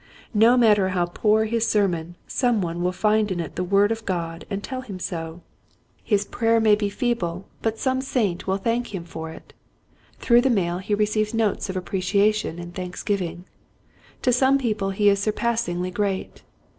[0.33, 4.03] No matter how poor his sermon some one will find in it the word of
[4.03, 5.41] God and tell him so.
[6.03, 7.89] His prayer may be feeble but Vanity.
[7.89, 9.53] 133 some saint will thank him for it.
[10.17, 13.45] Through the mail he receives notes of appreciation and thanksgiving.
[14.23, 16.41] To some people he is surpassingly great.